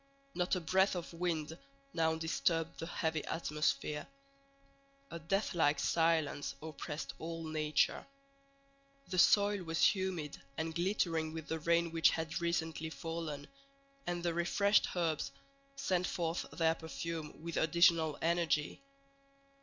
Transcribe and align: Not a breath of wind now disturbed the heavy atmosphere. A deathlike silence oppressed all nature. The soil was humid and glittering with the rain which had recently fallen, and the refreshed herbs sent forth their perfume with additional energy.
Not 0.33 0.55
a 0.55 0.59
breath 0.59 0.95
of 0.95 1.13
wind 1.13 1.55
now 1.93 2.15
disturbed 2.15 2.79
the 2.79 2.87
heavy 2.87 3.23
atmosphere. 3.25 4.07
A 5.11 5.19
deathlike 5.19 5.79
silence 5.79 6.55
oppressed 6.59 7.13
all 7.19 7.43
nature. 7.47 8.07
The 9.09 9.19
soil 9.19 9.61
was 9.63 9.85
humid 9.93 10.41
and 10.57 10.73
glittering 10.73 11.33
with 11.33 11.47
the 11.49 11.59
rain 11.59 11.91
which 11.91 12.09
had 12.09 12.41
recently 12.41 12.89
fallen, 12.89 13.47
and 14.07 14.23
the 14.23 14.33
refreshed 14.33 14.87
herbs 14.95 15.31
sent 15.75 16.07
forth 16.07 16.47
their 16.51 16.73
perfume 16.73 17.39
with 17.43 17.55
additional 17.57 18.17
energy. 18.23 18.81